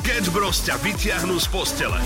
[0.00, 2.00] Sketch Bros ťa vyťahnú z postele.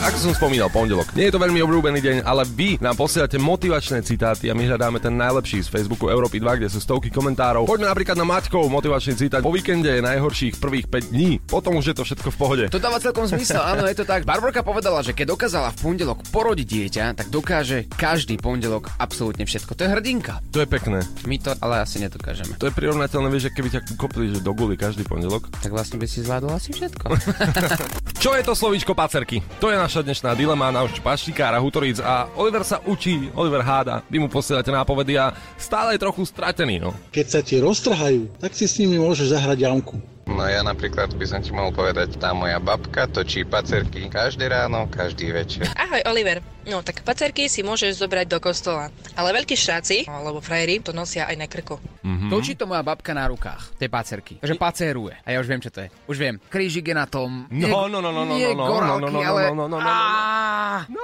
[0.00, 1.12] Ako som spomínal, pondelok.
[1.12, 4.96] Nie je to veľmi obľúbený deň, ale vy nám posielate motivačné citáty a my hľadáme
[4.96, 7.68] ten najlepší z Facebooku Európy 2, kde sú stovky komentárov.
[7.68, 9.44] Poďme napríklad na Maťkov motivačný citát.
[9.44, 12.64] Po víkende je najhorších prvých 5 dní, potom už je to všetko v pohode.
[12.72, 14.24] To dáva celkom zmysel, áno, je to tak.
[14.24, 19.76] Barborka povedala, že keď dokázala v pondelok porodiť dieťa, tak dokáže každý pondelok absolútne všetko.
[19.76, 20.40] To je hrdinka.
[20.48, 21.04] To je pekné.
[21.28, 22.56] My to ale asi nedokážeme.
[22.56, 25.52] To je prirovnateľné, vieš, že keby ťa kopli že do guly každý pondelok.
[25.60, 27.04] Tak vlastne by si zvládol asi všetko.
[28.22, 29.42] Čo je to slovíčko pacerky?
[29.60, 34.00] To je naša dnešná dilema na už paštikára Hutoric a Oliver sa učí, Oliver háda,
[34.08, 36.96] vy mu posielate nápovedy a stále je trochu stratený, no.
[37.12, 40.13] Keď sa ti roztrhajú, tak si s nimi môžeš zahrať jamku.
[40.24, 44.88] No ja napríklad by som ti mohol povedať, tá moja babka točí pacerky každé ráno,
[44.88, 45.68] každý večer.
[45.76, 50.80] Ahoj Oliver, no tak pacerky si môžeš zobrať do kostola, ale veľkí štáci, alebo frajeri,
[50.80, 51.76] to nosia aj na krku.
[52.00, 52.30] Mm-hmm.
[52.32, 54.40] Točí to moja babka na rukách, tie pacerky.
[54.40, 55.14] Takže paceruje.
[55.28, 55.88] A ja už viem, čo to je.
[56.08, 56.40] Už viem.
[56.48, 57.44] Krížik je na tom.
[57.52, 59.42] No, no, no, no, no, nie no, no, gorálky, no, no, no, ale...
[59.52, 59.92] no, no, no, no, no.
[59.92, 61.03] Á, No,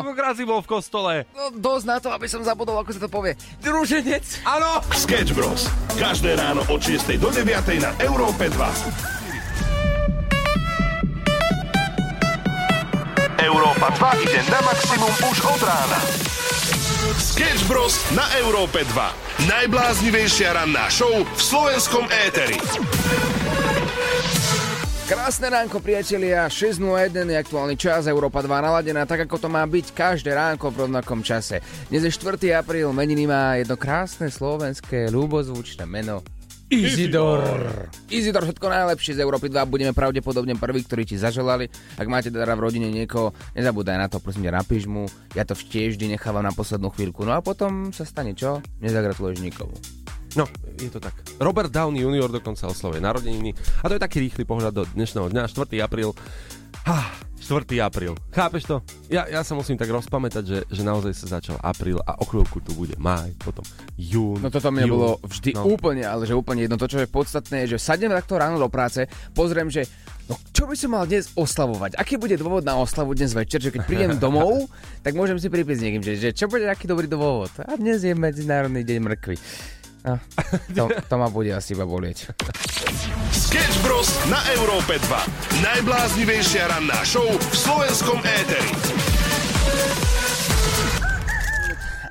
[0.00, 1.12] Koľkokrát si bol v kostole?
[1.36, 3.38] No, dosť na to, aby som zabudol, ako sa to povie.
[3.62, 4.42] Druženec.
[4.42, 4.82] Áno!
[4.90, 5.70] Sketch Bros.
[5.94, 7.46] Každé ráno od 6 do 9
[7.78, 9.14] na Európe 2.
[13.44, 16.00] Európa 2 ide na maximum už od rána.
[17.20, 18.00] Sketch Bros.
[18.16, 19.50] na Európe 2.
[19.50, 22.56] Najbláznivejšia ranná show v slovenskom éteri.
[25.04, 26.48] Krásne ránko, priatelia.
[26.48, 30.88] 6.01 je aktuálny čas, Európa 2 naladená, tak ako to má byť každé ránko v
[30.88, 31.60] rovnakom čase.
[31.92, 32.40] Dnes je 4.
[32.56, 36.24] apríl, meniny má jedno krásne slovenské ľubozvučné meno.
[36.72, 37.44] Izidor.
[38.08, 39.68] Izidor, všetko najlepšie z Európy 2.
[39.68, 41.68] Budeme pravdepodobne prví, ktorí ti zaželali.
[42.00, 45.04] Ak máte teda v rodine niekoho, nezabúdaj na to, prosím ťa, napíš mu.
[45.36, 47.28] Ja to tiež vždy nechávam na poslednú chvíľku.
[47.28, 48.64] No a potom sa stane čo?
[48.80, 49.76] Nezagratuluješ nikomu.
[50.34, 51.14] No, je to tak.
[51.38, 52.26] Robert Downey Jr.
[52.28, 55.70] dokonca oslovuje narodeniny a to je taký rýchly pohľad do dnešného dňa, 4.
[55.78, 56.10] apríl.
[56.84, 57.00] Ha,
[57.38, 57.62] 4.
[57.78, 58.18] apríl.
[58.30, 58.76] Chápeš to?
[59.06, 62.58] Ja, ja sa musím tak rozpamätať, že, že naozaj sa začal apríl a o chvíľku
[62.58, 63.62] tu bude máj, potom
[63.94, 64.42] jún.
[64.42, 65.70] No toto mne bolo vždy No.
[65.70, 66.74] úplne, ale že úplne jedno.
[66.74, 69.86] To, čo je podstatné, je, že sadnem takto ráno do práce, pozriem, že
[70.26, 71.94] no, čo by som mal dnes oslavovať?
[71.94, 73.62] Aký bude dôvod na oslavu dnes večer?
[73.62, 74.66] Že keď prídem domov,
[74.98, 77.54] tak môžem si pripísť niekým, že, že čo bude aký dobrý dôvod?
[77.60, 79.36] A dnes je Medzinárodný deň mrkvy.
[80.04, 80.20] No,
[80.76, 82.28] to, to ma bude asi iba bolieť.
[83.32, 84.12] Sketch Bros.
[84.28, 85.64] na Európe 2.
[85.64, 88.68] Najbláznivejšia ranná show v slovenskom éteri.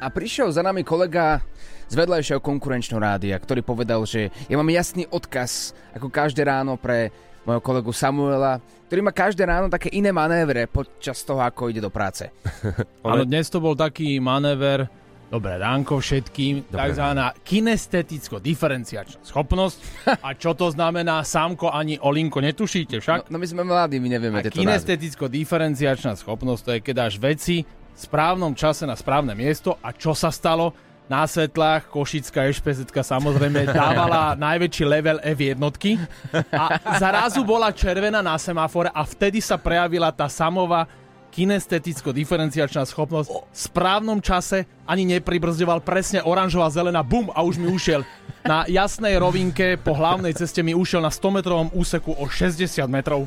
[0.02, 1.46] A prišiel za nami kolega
[1.86, 7.14] z vedľajšieho konkurenčného rádia, ktorý povedal, že ja mám jasný odkaz, ako každé ráno pre
[7.46, 8.58] môjho kolegu Samuela,
[8.90, 12.26] ktorý má každé ráno také iné manévre počas toho, ako ide do práce.
[13.06, 14.90] Áno, dnes to bol taký manéver,
[15.34, 19.78] dobré ránko všetkým, takzvaná kinesteticko-diferenciačná schopnosť.
[20.28, 23.34] A čo to znamená, sámko ani Olinko, netušíte však?
[23.34, 27.66] No, no my sme mladí, my nevieme A kinesteticko-diferenciačná schopnosť, to je keď dáš veci
[27.66, 30.70] v správnom čase na správne miesto a čo sa stalo?
[31.04, 36.00] Na svetlách Košická ešpezetka samozrejme dávala najväčší level F jednotky
[36.48, 40.88] a zrazu bola červená na semafore a vtedy sa prejavila tá samová
[41.34, 48.06] kinesteticko-diferenciačná schopnosť v správnom čase ani nepribrzďoval presne oranžová, zelená, bum a už mi ušiel
[48.44, 53.26] na jasnej rovinke po hlavnej ceste mi ušiel na 100 metrovom úseku o 60 metrov,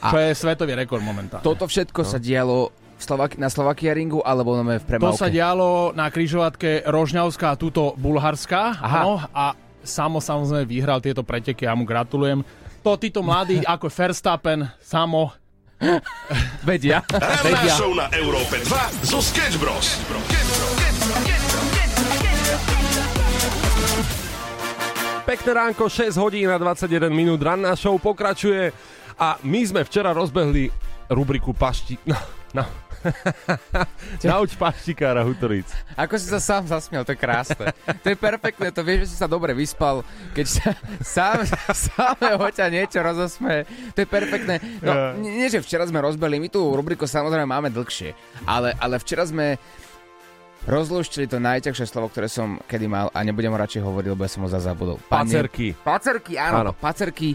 [0.00, 1.42] čo je svetový rekord momentálne.
[1.42, 5.18] Toto všetko sa dialo Slovak- na Slovakia ringu alebo na v To premávke?
[5.18, 8.78] sa dialo na križovatke Rožňavská a túto Bulharská.
[8.78, 9.00] Aha.
[9.02, 12.46] Áno, a Samo samozrejme vyhral tieto preteky, ja mu gratulujem.
[12.86, 15.34] To títo mladí ako Verstappen, Samo,
[16.68, 17.02] Vedia.
[17.42, 17.74] Vedia.
[17.74, 19.98] show na Európe 2 zo Sketch Bros.
[25.22, 28.74] Pekné ránko, 6 hodín a 21 minút, ranná show pokračuje
[29.18, 30.70] a my sme včera rozbehli
[31.10, 31.98] rubriku Pašti...
[32.10, 32.18] No,
[32.62, 32.81] no.
[34.30, 35.68] Nauč paštikára Hutoric.
[35.94, 37.70] Ako si sa sám zasmial, to je krásne.
[38.02, 40.68] To je perfektné, to vieš, že si sa dobre vyspal, keď sa
[41.02, 41.44] sám,
[41.90, 43.66] samého ťa niečo rozosme.
[43.94, 44.62] To je perfektné.
[44.80, 48.14] No, nie, nie, že včera sme rozbehli, my tú rubriku samozrejme máme dlhšie,
[48.46, 49.58] ale, ale včera sme
[50.62, 54.30] rozlúštili to najťažšie slovo, ktoré som kedy mal a nebudem ho radšej hovoriť, lebo ja
[54.30, 55.02] som ho zazabudol.
[55.10, 55.74] Pacerky.
[55.74, 56.72] Pacerky, áno, Áno.
[56.78, 57.34] pacerky.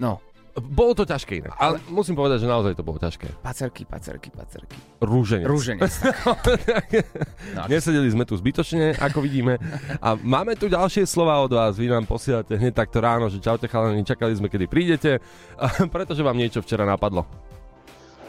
[0.00, 3.40] No, Bolo to ťažké inak, ale musím povedať, že naozaj to bolo ťažké.
[3.40, 4.76] pacerky, pacerky, pacerky.
[5.00, 5.48] Rúženec.
[5.48, 5.88] Rúženec.
[7.56, 9.56] No, Nesedeli sme tu zbytočne, ako vidíme.
[9.98, 11.76] A máme tu ďalšie slova od vás.
[11.76, 15.24] Vy nám posielate hneď takto ráno, že čaute chalani, čakali sme, kedy prídete,
[15.56, 17.24] a pretože vám niečo včera napadlo.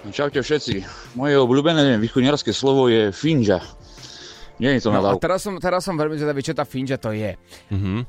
[0.04, 0.84] No, Čaute všetci.
[1.16, 3.64] Moje obľúbené východňarské slovo je finža.
[4.60, 5.24] Nie je to No a nadávka.
[5.24, 7.36] teraz som, teraz som veľmi zvedavý, čo tá finža to je.
[7.72, 8.04] Mhm.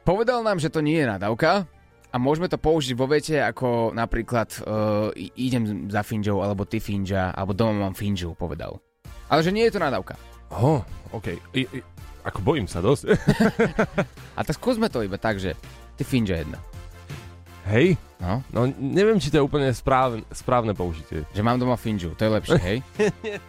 [0.00, 1.68] Povedal nám, že to nie je nadávka,
[2.10, 7.30] A môžeme to použiť vo vete ako napríklad uh, idem za finžou, alebo ty finža,
[7.30, 8.82] alebo doma mám finžu, povedal.
[9.30, 10.18] Ale že nie je to nadávka.
[10.50, 10.82] Oh,
[11.14, 11.38] OK.
[11.54, 11.78] I, i,
[12.26, 13.14] ako bojím sa dosť.
[14.38, 15.54] A tak skúsme to iba tak, že
[15.94, 16.58] ty finža jedna.
[17.70, 17.94] Hej?
[18.20, 18.44] No.
[18.52, 21.24] No neviem, či to je úplne správne, správne použitie.
[21.32, 22.78] Že mám doma finžu, to je lepšie, hej?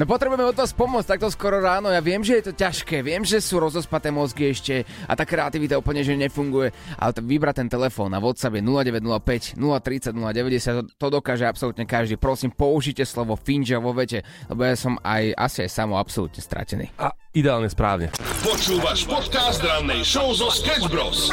[0.00, 1.92] No potrebujeme od vás pomôcť takto skoro ráno.
[1.92, 5.76] Ja viem, že je to ťažké, viem, že sú rozospaté mozgy ešte a tá kreativita
[5.76, 11.06] úplne, že nefunguje, ale to vybrať ten telefón na WhatsApp je 0905 030 090, to
[11.12, 12.16] dokáže absolútne každý.
[12.16, 16.88] Prosím, použite slovo finža vo vete, lebo ja som aj asi aj samo absolútne stratený.
[16.96, 18.08] A ideálne správne.
[18.40, 21.28] Počúvaš podcast rannej show zo Sketch Bros.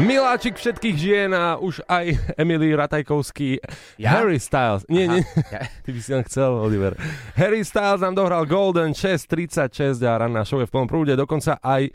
[0.00, 3.60] Miláčik všetkých žien a už aj Emily Ratajkovský.
[4.00, 4.16] Ja?
[4.16, 4.88] Harry Styles.
[4.88, 5.22] Nie, Aha, nie.
[5.84, 6.96] Ty by si len chcel, Oliver.
[7.36, 11.12] Harry Styles nám dohral Golden 6.36 a ranná show je v plnom prúde.
[11.12, 11.92] Dokonca aj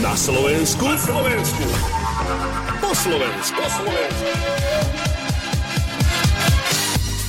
[0.00, 0.84] Na Slovensku.
[0.88, 1.64] Na Slovensku.
[2.80, 3.60] Po Slovensku.
[3.60, 4.28] Po Slovensku.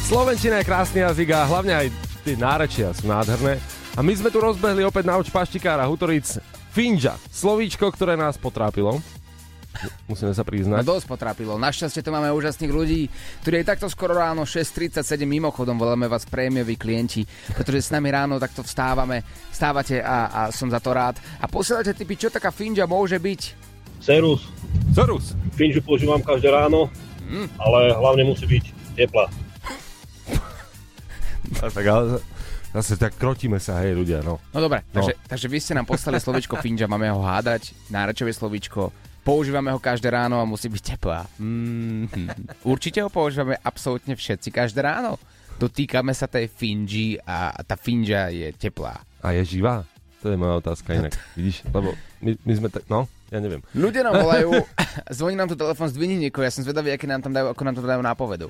[0.07, 1.87] Slovenčina je krásny jazyk a hlavne aj
[2.23, 3.59] tie nárečia sú nádherné.
[3.95, 6.39] A my sme tu rozbehli opäť na oč paštikára Hutoric
[6.71, 7.19] Finža.
[7.27, 9.03] Slovíčko, ktoré nás potrápilo.
[10.05, 10.81] Musíme sa No priznať.
[10.81, 11.55] dosť potrápilo.
[11.55, 13.01] Našťastie tu máme úžasných ľudí,
[13.41, 18.35] ktorí aj takto skoro ráno 6.37 mimochodom voláme vás prémioví klienti, pretože s nami ráno
[18.35, 19.19] takto vstávame,
[19.49, 21.15] vstávate a, a som za to rád.
[21.37, 23.41] A posielate typy, čo taká finža môže byť.
[23.97, 24.45] Cerus,
[24.91, 25.33] Zorus.
[25.51, 26.87] finžu používam každé ráno,
[27.57, 28.63] ale hlavne musí byť
[28.95, 29.25] teplá.
[31.55, 32.19] A tak ale
[32.71, 34.41] zase tak krotíme sa, hej ľudia, no.
[34.49, 34.99] No dobre, No.
[34.99, 38.89] takže, takže vy ste nám poslali slovičko finža, máme ho hádať, nárečové slovičko,
[39.25, 41.25] používame ho každé ráno a musí byť teplá.
[41.41, 42.05] Mm,
[42.61, 45.17] určite ho používame absolútne všetci každé ráno.
[45.57, 49.01] Dotýkame sa tej finži a tá finža je teplá.
[49.25, 49.81] A je živá?
[50.21, 51.17] To je moja otázka inak.
[51.37, 51.65] Vidíš?
[51.73, 53.65] Lebo my, my sme tak, no, ja neviem.
[53.73, 54.61] Ľudia nám volajú,
[55.09, 57.75] zvoní nám tu telefon, zdvihni niekoho, ja som zvedavý, aké nám tam dajú, ako nám
[57.75, 58.47] to dajú nápovedu.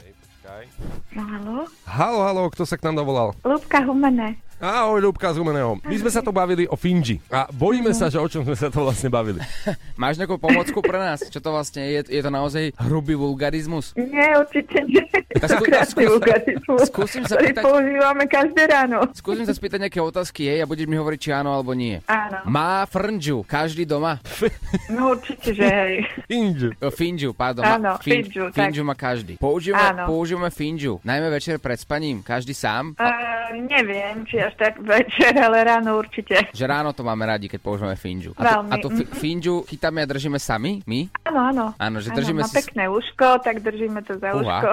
[1.16, 1.56] No halo?
[1.90, 3.34] Halo, halo, kto sa k nám dovolal?
[3.42, 4.38] Lúbka Humene.
[4.56, 5.84] Ahoj, Ľubka z Humeného.
[5.84, 8.72] My sme sa tu bavili o Finži a bojíme sa, že o čom sme sa
[8.72, 9.44] to vlastne bavili.
[10.00, 11.20] Máš nejakú pomocku pre nás?
[11.22, 12.00] Čo to vlastne je?
[12.08, 13.92] Je to naozaj hrubý vulgarizmus?
[13.94, 15.04] Nie, určite nie.
[15.36, 18.98] Tak skú- Krásny vulgarizmus, skúsim sa ktorý pýtať- používame každé ráno.
[19.12, 22.00] Skúsim sa spýtať nejaké otázky, hej, a budeš mi hovoriť, či áno alebo nie.
[22.06, 22.48] Áno.
[22.48, 24.24] Má frnžu každý doma?
[24.88, 25.96] No určite, že hej.
[26.26, 26.70] Finžu.
[26.78, 27.66] O, Finžu, pardon.
[27.66, 28.56] Áno, fin- finžu, tak.
[28.64, 29.36] finžu má každý.
[29.36, 30.08] Používame, Áno.
[30.08, 32.94] používame finžu, najmä večer pred spaním, každý sám.
[32.96, 33.12] Uh,
[33.58, 36.38] neviem, či až tak večer, ale ráno určite.
[36.52, 38.32] Že ráno to máme radi, keď používame finžu.
[38.32, 40.80] A tu, Veľmi, a tu fi- finžu chytáme a držíme sami?
[40.84, 41.10] My?
[41.24, 41.66] Áno, áno.
[41.76, 44.70] Áno, že Áno, držíme má si- pekné uško, tak držíme to za uško.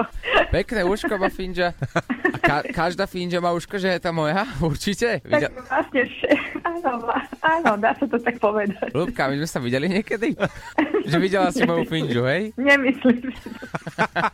[0.49, 1.73] Pekné uško má finža.
[2.29, 4.45] A ka- každá finža má uško, že je tá moja?
[4.61, 5.19] Určite?
[5.19, 8.89] Tak Videl- vlastne, vše- áno, má- áno, dá sa to tak povedať.
[8.91, 10.37] Ľubka, my sme sa videli niekedy?
[11.03, 12.53] že videla si moju finžu, hej?
[12.55, 13.49] Nemyslím si.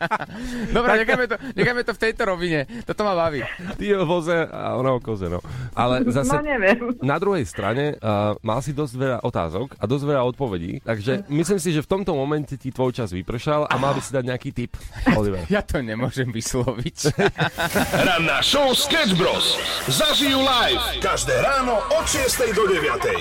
[0.70, 2.66] Dobre, necháme to, necháme to v tejto rovine.
[2.84, 3.42] Toto ma baví.
[3.74, 5.38] Ty o voze a ona o koze, no.
[5.72, 6.98] Ale zase No neviem.
[7.00, 11.56] na druhej strane uh, mal si dosť veľa otázok a dosť veľa odpovedí, takže myslím
[11.56, 14.50] si, že v tomto momente ti tvoj čas vypršal a mal by si dať nejaký
[14.50, 14.74] tip,
[15.14, 15.46] Oliver.
[15.46, 17.14] Ja to nemôžem vysloviť.
[18.10, 19.54] Ranná show Sketch Bros.
[19.86, 20.98] Zažijú live.
[20.98, 23.14] Každé ráno od 6 do 9.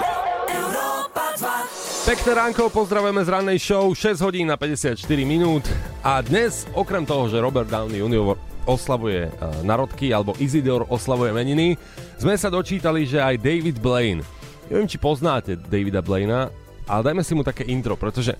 [2.10, 4.98] Pekné ránko, pozdravujeme z rannej show, 6 hodín na 54
[5.30, 5.62] minút
[6.02, 8.34] a dnes, okrem toho, že Robert Downey Jr.
[8.66, 11.78] oslavuje uh, narodky, alebo Isidor oslavuje meniny,
[12.18, 14.26] sme sa dočítali, že aj David Blaine,
[14.74, 16.50] neviem, či poznáte Davida Blaina,
[16.90, 18.34] ale dajme si mu také intro, pretože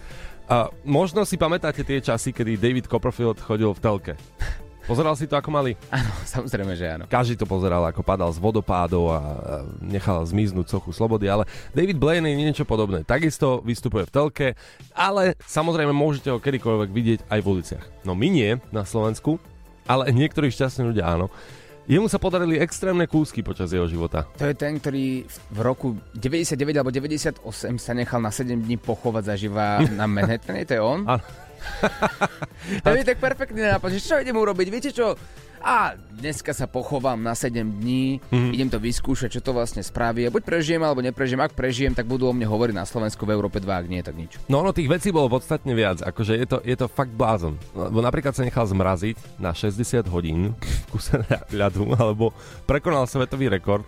[0.50, 4.14] uh, možno si pamätáte tie časy, kedy David Copperfield chodil v telke.
[4.90, 5.78] Pozeral si to ako mali?
[5.94, 7.06] Áno, samozrejme, že áno.
[7.06, 9.20] Každý to pozeral, ako padal z vodopádov a
[9.86, 11.46] nechal zmiznúť sochu slobody, ale
[11.78, 13.06] David Blaine je niečo podobné.
[13.06, 14.48] Takisto vystupuje v telke,
[14.98, 17.86] ale samozrejme môžete ho kedykoľvek vidieť aj v uliciach.
[18.02, 19.38] No my nie na Slovensku,
[19.86, 21.30] ale niektorí šťastní ľudia áno.
[21.90, 24.30] Jemu sa podarili extrémne kúsky počas jeho života.
[24.38, 27.42] To je ten, ktorý v- roku 99 alebo 98
[27.82, 31.02] sa nechal na 7 dní pochovať zaživa na Manhattane, to je on?
[31.10, 31.26] Áno.
[32.86, 35.18] To je tak perfektný nápad, že čo idem urobiť, viete čo?
[35.60, 38.50] A dneska sa pochovám na 7 dní, Mhm.
[38.56, 40.24] idem to vyskúšať, čo to vlastne spraví.
[40.24, 41.40] A buď prežijem, alebo neprežijem.
[41.40, 44.16] Ak prežijem, tak budú o mne hovoriť na Slovensku v Európe 2, ak nie, tak
[44.16, 44.40] nič.
[44.48, 47.60] No ono tých vecí bolo podstatne viac, akože je to, je to fakt blázon.
[47.76, 51.20] Lebo napríklad sa nechal zmraziť na 60 hodín v kuse
[51.52, 52.32] ľadu, alebo
[52.64, 53.84] prekonal svetový rekord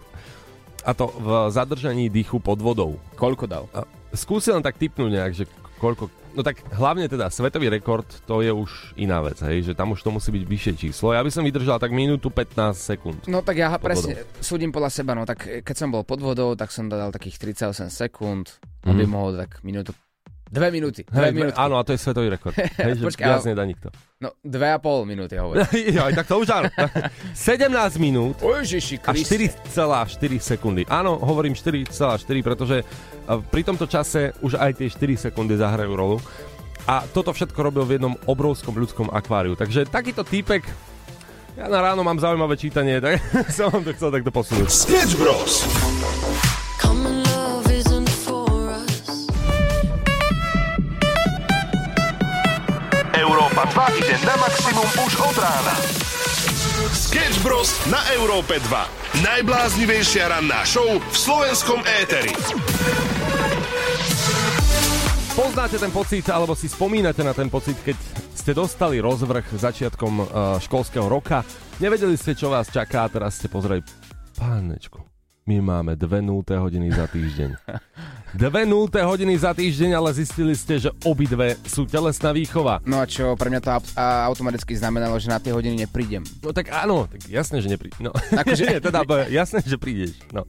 [0.82, 2.98] a to v zadržaní dýchu pod vodou.
[3.16, 3.66] Koľko dal?
[3.72, 5.46] A skúsil len tak typnúť nejak, že
[5.78, 6.10] koľko...
[6.32, 10.00] No tak hlavne teda svetový rekord, to je už iná vec, hej, že tam už
[10.00, 11.12] to musí byť vyššie číslo.
[11.12, 13.20] Ja by som vydržal tak minútu 15 sekúnd.
[13.28, 16.72] No tak ja presne súdim podľa seba, no tak keď som bol pod vodou, tak
[16.72, 18.48] som dal takých 38 sekúnd,
[18.88, 19.12] aby Mhm.
[19.12, 19.92] mohol tak minútu...
[20.52, 21.56] Dve minúty, dve Hej, minúty.
[21.56, 22.52] áno, a to je svetový rekord.
[22.84, 23.88] Hej, že Počkaj, viac ale- nedá nikto.
[24.20, 25.64] No, dve a pol minúty hovorím.
[25.96, 26.68] Joj, tak to už áno.
[27.34, 27.72] 17
[28.04, 29.64] minút Ježiši a 4,4
[30.44, 30.84] sekundy.
[30.92, 31.88] Áno, hovorím 4,4,
[32.44, 36.20] pretože uh, pri tomto čase už aj tie 4 sekundy zahrajú rolu.
[36.84, 39.56] A toto všetko robil v jednom obrovskom ľudskom akváriu.
[39.56, 40.68] Takže takýto týpek,
[41.56, 43.24] ja na ráno mám zaujímavé čítanie, tak
[43.56, 44.68] som vám to chcel takto posunúť.
[44.68, 45.64] Sketch Bros.
[53.70, 55.76] 2 ide na maximum už od rána.
[56.90, 57.78] Sketch Bros.
[57.94, 59.22] na Európe 2.
[59.22, 62.34] Najbláznivejšia ranná show v slovenskom éteri.
[65.38, 67.98] Poznáte ten pocit, alebo si spomínate na ten pocit, keď
[68.34, 70.26] ste dostali rozvrh začiatkom uh,
[70.58, 71.46] školského roka,
[71.78, 73.86] nevedeli ste, čo vás čaká a teraz ste pozreli,
[74.42, 75.11] pánečku,
[75.50, 77.50] my máme dve 0 hodiny za týždeň.
[78.32, 82.80] Dve 0 hodiny za týždeň, ale zistili ste, že obidve sú telesná výchova.
[82.88, 83.70] No a čo, pre mňa to
[84.32, 86.24] automaticky znamenalo, že na tie hodiny neprídem.
[86.40, 88.00] No tak áno, tak jasné, že neprídeš.
[88.00, 88.16] No,
[88.64, 90.16] nie, teda jasné, že prídeš.
[90.32, 90.48] No.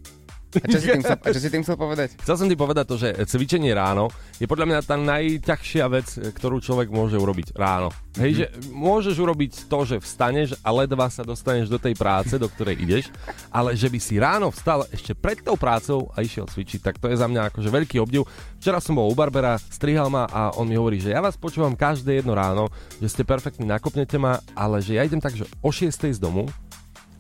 [0.53, 2.09] A čo si tým chcel, a čo si tým chcel povedať?
[2.21, 6.61] Chcel som ti povedať to, že cvičenie ráno je podľa mňa tá najťažšia vec, ktorú
[6.61, 7.89] človek môže urobiť ráno.
[8.21, 12.45] Hej, že môžeš urobiť to, že vstaneš a ledva sa dostaneš do tej práce, do
[12.45, 13.09] ktorej ideš,
[13.49, 17.09] ale že by si ráno vstal ešte pred tou prácou a išiel cvičiť, tak to
[17.09, 18.29] je za mňa akože veľký obdiv.
[18.61, 21.73] Včera som bol u Barbera, strihal ma a on mi hovorí, že ja vás počúvam
[21.73, 22.69] každé jedno ráno,
[23.01, 26.45] že ste perfektní, nakopnete ma, ale že ja idem tak, že o 6 z domu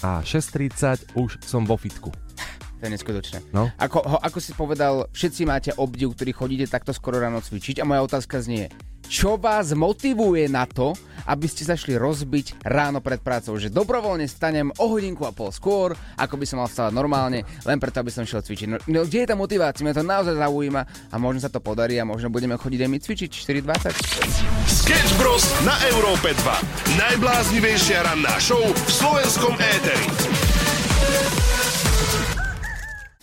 [0.02, 2.12] a 6.30 už som vo fitku.
[2.82, 3.38] To je neskutočné.
[3.54, 3.70] No.
[3.78, 7.86] Ako, ho, ako si povedal, všetci máte obdiv, ktorí chodíte takto skoro ráno cvičiť a
[7.86, 8.74] moja otázka znie,
[9.06, 10.90] čo vás motivuje na to,
[11.30, 15.54] aby ste sa šli rozbiť ráno pred prácou, že dobrovoľne stanem o hodinku a pol
[15.54, 18.66] skôr, ako by som mal vstávať normálne, len preto, aby som šiel cvičiť.
[18.66, 19.86] No, no kde je tá motivácia?
[19.86, 22.98] Mňa to naozaj zaujíma a možno sa to podarí a možno budeme chodiť aj my
[22.98, 23.94] cvičiť 4.20.
[24.66, 25.46] Sketch Bros.
[25.62, 26.98] na Európe 2.
[26.98, 31.51] Najbláznivejšia ranná show v slovenskom éteri.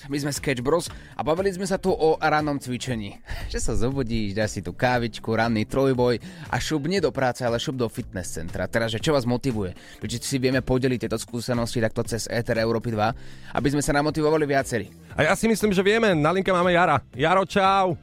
[0.09, 3.21] My sme Sketch Bros a bavili sme sa tu o rannom cvičení.
[3.53, 6.17] Že sa zobudíš, dáš si tú kávičku, ranný trojboj
[6.49, 8.65] a šup nie do práce, ale šup do fitness centra.
[8.65, 9.77] Teraz, že čo vás motivuje?
[10.01, 14.49] Či si vieme podeliť tieto skúsenosti takto cez Ether Európy 2, aby sme sa namotivovali
[14.49, 14.89] viacerí.
[15.13, 16.97] A ja si myslím, že vieme, na linke máme Jara.
[17.13, 17.93] Jaro, čau.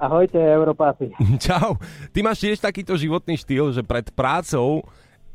[0.00, 1.12] Ahojte, Európáci.
[1.44, 1.76] Čau.
[2.08, 4.86] Ty máš tiež takýto životný štýl, že pred prácou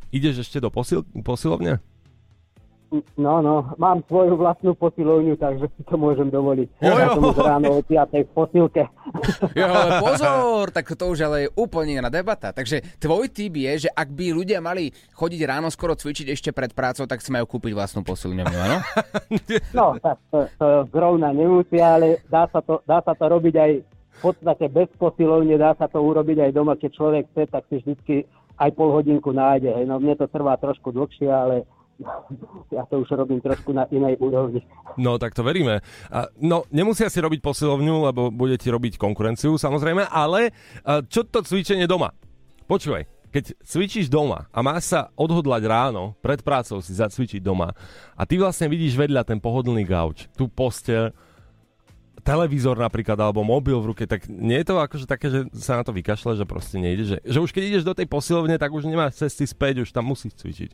[0.09, 1.77] ideš ešte do posil- posilovne?
[3.17, 6.67] No, no, mám svoju vlastnú posilovňu, takže si to môžem dovoliť.
[6.85, 6.95] Ojo.
[6.95, 8.23] Ja som už ráno o 5.
[8.23, 8.83] v posilke.
[9.55, 12.51] Jo, ale pozor, tak to už ale je úplne iná debata.
[12.51, 16.75] Takže tvoj typ je, že ak by ľudia mali chodiť ráno skoro cvičiť ešte pred
[16.75, 18.77] prácou, tak si majú kúpiť vlastnú posilňovňu, áno?
[19.71, 23.71] No, tak to, to zrovna nemusia, ale dá sa, to, dá sa to robiť aj
[23.85, 27.75] v podstate bez posilovne, dá sa to urobiť aj doma, keď človek chce, tak si
[27.83, 28.15] vždycky
[28.55, 29.75] aj pol hodinku nájde.
[29.75, 29.85] Hej.
[29.87, 31.67] No mne to trvá trošku dlhšie, ale
[32.71, 34.61] ja to už robím trošku na inej úrovni.
[34.99, 35.79] No, tak to veríme.
[36.11, 40.51] A, no, nemusia si robiť posilovňu, lebo budete robiť konkurenciu, samozrejme, ale
[40.83, 42.11] a, čo to cvičenie doma?
[42.67, 47.75] Počúvaj, keď cvičíš doma a máš sa odhodlať ráno, pred prácou si zacvičiť doma
[48.15, 51.11] a ty vlastne vidíš vedľa ten pohodlný gauč, tú posteľ,
[52.25, 55.83] televízor napríklad, alebo mobil v ruke, tak nie je to akože také, že sa na
[55.85, 58.89] to vykašle, že proste nejde, že, že už keď ideš do tej posilovne, tak už
[58.89, 60.73] nemáš cesty späť, už tam musíš cvičiť.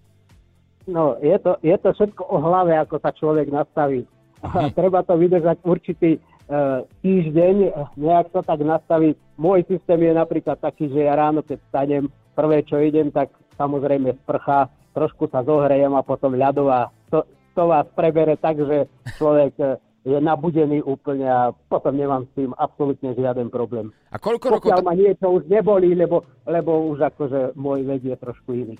[0.89, 4.09] No, je to, je to všetko o hlave, ako sa človek nastaví.
[4.41, 7.55] A treba to vydržať určitý uh, týždeň,
[7.93, 9.15] nejak to tak nastaviť.
[9.37, 13.29] Môj systém je napríklad taký, že ja ráno, keď stanem, prvé, čo idem, tak
[13.61, 16.89] samozrejme sprcha, trošku sa zohrejem a potom ľadová.
[17.13, 17.21] To,
[17.53, 18.89] to vás prebere tak, že
[19.21, 23.93] človek eh, je nabudený úplne a potom nemám s tým absolútne žiaden problém.
[24.09, 24.73] A koľko rokov...
[24.73, 28.75] Pokiaľ ma niečo už nebolí, lebo, lebo už akože môj vek je trošku iný.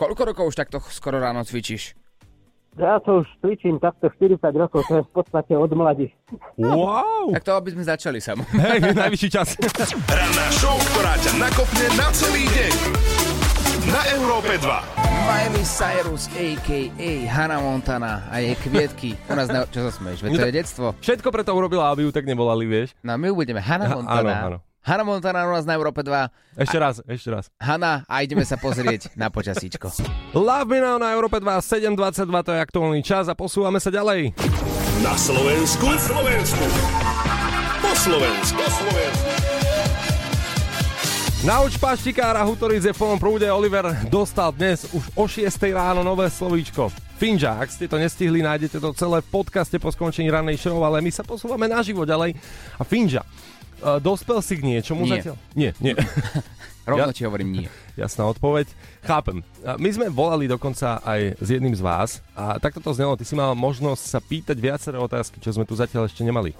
[0.00, 1.92] Koľko rokov už takto skoro ráno cvičíš?
[2.78, 6.14] Ja to už cvičím takto 40 rokov, to je v podstate od mladí.
[6.54, 7.34] Wow!
[7.34, 8.46] Tak to, aby sme začali sam.
[8.62, 9.58] Hej, najvyšší čas.
[10.06, 12.72] Ranná show, ktorá ťa nakopne na celý deň.
[13.90, 14.99] Na Európe 2.
[15.30, 17.10] Miley Cyrus, a.k.a.
[17.24, 19.14] Hannah Montana a jej kvietky.
[19.30, 19.62] U nás na...
[19.62, 20.26] Čo sa smeješ?
[20.26, 20.86] Veď to je detstvo.
[20.98, 22.98] Všetko preto urobila, aby ju tak nevolali, vieš?
[22.98, 24.18] No my budeme Hannah Ha- Montana.
[24.18, 24.58] áno, áno.
[24.82, 26.34] Hannah Montana u nás na Európe 2.
[26.58, 27.46] Ešte raz, ešte raz.
[27.56, 29.94] Hanna a ideme sa pozrieť na počasíčko.
[30.34, 34.34] Love Me Now na Európe 2, 7.22, to je aktuálny čas a posúvame sa ďalej.
[34.98, 35.86] Na Slovensku.
[35.86, 36.64] Na Slovensku.
[37.78, 38.58] Po Slovensku.
[38.58, 39.29] Po Slovensku.
[41.40, 43.48] Nauč paštikára Hutoric je v plnom prúde.
[43.48, 46.92] Oliver dostal dnes už o 6 ráno nové slovíčko.
[47.16, 51.00] Finža, ak ste to nestihli, nájdete to celé v podcaste po skončení ranej show, ale
[51.00, 52.36] my sa posúvame naživo ďalej.
[52.76, 55.12] A Finža, uh, dospel si k niečomu Nie.
[55.16, 55.36] zatiaľ?
[55.56, 55.96] Nie, nie.
[56.88, 57.68] Rovno Ja- ti hovorím nie.
[57.96, 58.68] Jasná odpoveď.
[59.00, 59.40] Chápem.
[59.64, 63.16] My sme volali dokonca aj s jedným z vás a takto to znelo.
[63.16, 66.52] Ty si mal možnosť sa pýtať viaceré otázky, čo sme tu zatiaľ ešte nemali.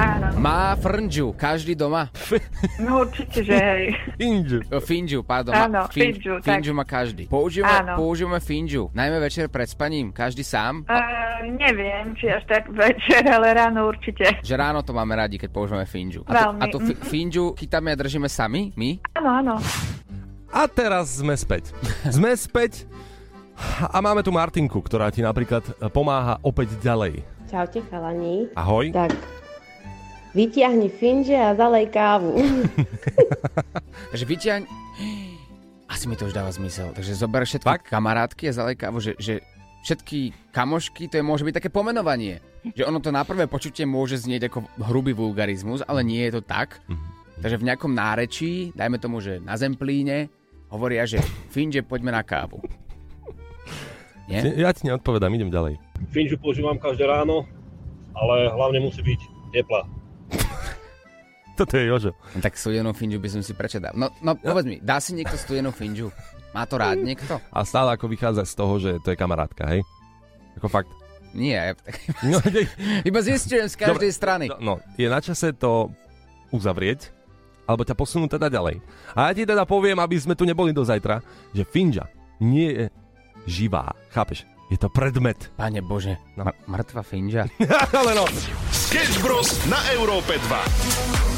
[0.00, 0.26] Áno.
[0.34, 2.08] Má frnžu, každý doma.
[2.80, 3.84] No určite, že hej.
[4.16, 4.64] Finžu.
[4.80, 5.52] Finžu, pardon.
[5.52, 6.48] Áno, má- fin- finžu, tak.
[6.48, 7.28] finžu má každý.
[7.28, 8.00] Používame, Áno.
[8.00, 8.88] používame finžu.
[8.90, 10.88] Najmä večer pred spaním, každý sám.
[10.88, 10.96] Uh,
[11.50, 14.40] neviem, či až tak večer, ale ráno určite.
[14.40, 16.24] Že ráno to máme radi, keď používame finžu.
[16.24, 18.96] A, to, Veľmi, a tú fi- finžu chytáme a držíme sami, my?
[19.14, 19.54] Áno, áno.
[20.48, 21.70] A teraz sme späť.
[22.08, 22.88] Sme späť
[23.82, 27.20] a máme tu Martinku, ktorá ti napríklad pomáha opäť ďalej.
[27.46, 28.48] Čaute chalani.
[28.54, 28.88] Ahoj.
[28.90, 29.10] Tak,
[30.34, 32.38] vytiahni finže a zalej kávu.
[34.14, 34.60] Takže vyťaň...
[35.90, 36.94] Asi mi to už dáva zmysel.
[36.94, 37.90] Takže zober všetky Fakt?
[37.90, 39.42] kamarátky a zalej kávu, že, že
[39.82, 42.38] všetky kamošky, to je, môže byť také pomenovanie.
[42.62, 46.42] Že ono to na prvé počutie môže znieť ako hrubý vulgarizmus, ale nie je to
[46.46, 46.78] tak.
[47.40, 50.30] Takže v nejakom nárečí, dajme tomu, že na Zemplíne,
[50.70, 51.18] hovoria, že
[51.50, 52.62] Finže, poďme na kávu.
[54.30, 54.46] Nie?
[54.54, 55.74] Ja ti neodpovedám, idem ďalej.
[56.14, 57.50] Finžu používam každé ráno,
[58.14, 59.20] ale hlavne musí byť
[59.50, 59.82] teplá.
[61.60, 62.16] Toto je Jožo.
[62.32, 63.92] No, tak studenú Finžu by som si prečo dal.
[63.92, 66.08] No, no povedz mi, dá si niekto studenú Finžu?
[66.56, 67.36] Má to rád niekto?
[67.52, 69.84] A stále ako vychádza z toho, že to je kamarátka, hej?
[70.56, 70.88] Ako fakt.
[71.36, 71.76] Nie,
[72.32, 72.40] No,
[73.08, 74.46] iba zistujem z každej Dobre, strany.
[74.48, 75.92] No, no, je na čase to
[76.48, 77.12] uzavrieť,
[77.68, 78.80] alebo ťa posunú teda ďalej.
[79.12, 81.20] A ja ti teda poviem, aby sme tu neboli do zajtra,
[81.52, 82.08] že Finža
[82.40, 82.84] nie je
[83.44, 84.48] živá, chápeš?
[84.72, 85.52] Je to predmet.
[85.60, 86.48] Pane Bože, no.
[86.70, 87.52] mŕtva Finža.
[88.00, 88.24] Ale no.
[88.70, 89.60] Sketch Bros.
[89.66, 91.29] na Európe 2.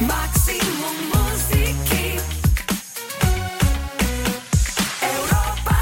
[0.00, 2.16] Maximum muziky
[5.04, 5.76] Európa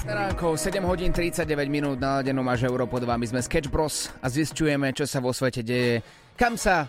[0.00, 4.32] 2 Ránko, 7 hodín 39 minút, naladenú máš Európo 2, my sme Sketch Bros a
[4.32, 6.00] zistujeme, čo sa vo svete deje,
[6.40, 6.88] kam sa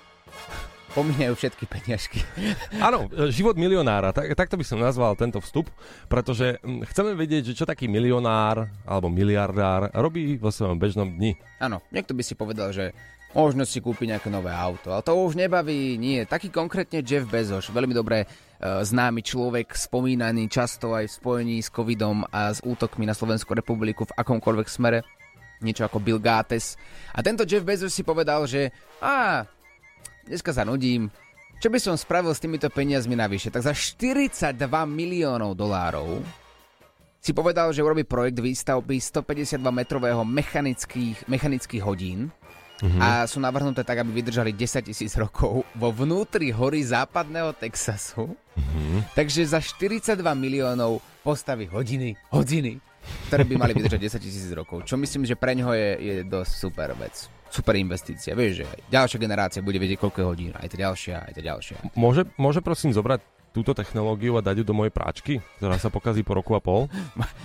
[0.95, 2.23] pomínajú všetky peniažky.
[2.87, 5.67] Áno, život milionára, tak, takto by som nazval tento vstup,
[6.07, 11.35] pretože hm, chceme vedieť, že čo taký milionár alebo miliardár robí vo svojom bežnom dni.
[11.59, 12.95] Áno, niekto by si povedal, že
[13.31, 16.23] možno si kúpi nejaké nové auto, ale to už nebaví, nie.
[16.27, 18.27] Taký konkrétne Jeff Bezos, veľmi dobre e,
[18.59, 24.03] známy človek, spomínaný často aj v spojení s covidom a s útokmi na Slovenskú republiku
[24.03, 25.07] v akomkoľvek smere,
[25.63, 26.75] niečo ako Bill Gates.
[27.15, 29.47] A tento Jeff Bezos si povedal, že a
[30.27, 31.07] dneska sa nudím,
[31.61, 33.53] čo by som spravil s týmito peniazmi navyše?
[33.53, 34.57] Tak za 42
[34.89, 36.19] miliónov dolárov
[37.21, 42.33] si povedal, že urobí projekt výstavby 152 metrového mechanických, mechanických hodín
[42.81, 42.99] Mhm.
[42.99, 48.33] a sú navrhnuté tak, aby vydržali 10 tisíc rokov vo vnútri hory západného Texasu.
[48.57, 49.13] Mhm.
[49.13, 52.81] Takže za 42 miliónov postaví hodiny, hodiny,
[53.29, 54.83] ktoré by mali vydržať 10 tisíc rokov.
[54.89, 57.29] Čo myslím, že pre ňoho je, je dosť super vec.
[57.51, 58.31] Super investícia.
[58.31, 60.51] Vieš, že ďalšia generácia bude vedieť, koľko je hodín.
[60.55, 61.77] Aj tá ďalšia, aj tá ďalšia.
[61.99, 66.23] Môže, môže prosím zobrať túto technológiu a dať ju do mojej práčky, ktorá sa pokazí
[66.23, 66.87] po roku a pol?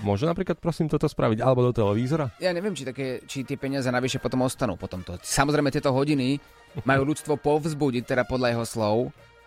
[0.07, 1.43] Môže napríklad prosím toto spraviť?
[1.43, 2.31] Alebo do televízora?
[2.39, 5.19] Ja neviem, či, také, či tie peniaze navyše potom ostanú potom to.
[5.19, 6.39] Samozrejme, tieto hodiny
[6.87, 8.97] majú ľudstvo povzbudiť, teda podľa jeho slov,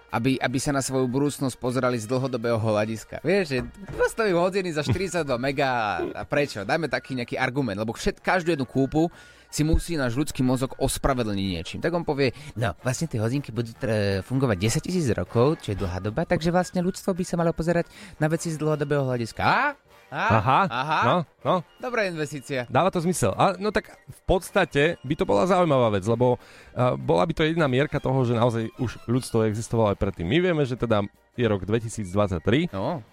[0.09, 3.21] aby, aby sa na svoju budúcnosť pozerali z dlhodobého hľadiska.
[3.21, 3.59] Vieš, že
[3.93, 6.65] postavím hodiny za 42 mega a prečo?
[6.65, 9.07] Dajme taký nejaký argument, lebo všet, každú jednu kúpu
[9.49, 11.79] si musí náš ľudský mozog ospravedlniť niečím.
[11.81, 15.81] Tak on povie, no vlastne tie hodinky budú tr- fungovať 10 tisíc rokov, čo je
[15.81, 17.89] dlhá doba, takže vlastne ľudstvo by sa malo pozerať
[18.21, 19.41] na veci z dlhodobého hľadiska.
[19.41, 19.73] A?
[20.09, 20.41] A?
[20.41, 20.99] Aha, Aha.
[21.05, 21.55] no, no.
[21.77, 22.65] Dobrá investícia.
[22.65, 23.29] Dáva to zmysel.
[23.37, 27.45] A, no tak v podstate by to bola zaujímavá vec, lebo uh, bola by to
[27.45, 30.25] jediná mierka toho, že naozaj už ľudstvo existovalo aj predtým.
[30.25, 31.05] My vieme, že teda
[31.37, 32.73] je rok 2023.
[32.73, 33.05] No.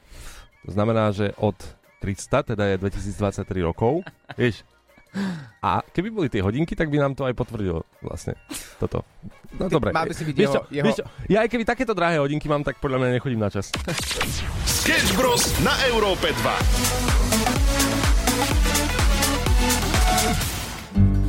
[0.65, 1.57] To znamená, že od
[2.01, 4.01] 300, teda je 2023 rokov.
[4.41, 4.65] Vieš,
[5.61, 8.37] a keby boli tie hodinky, tak by nám to aj potvrdilo vlastne
[8.77, 9.03] toto.
[9.57, 9.91] No dobre.
[9.91, 12.77] mal by si byť jeho- jeho- čo, ja aj keby takéto drahé hodinky mám, tak
[12.77, 13.73] podľa mňa nechodím na čas.
[14.67, 15.43] Sketch Bros.
[15.61, 17.67] na Európe 2.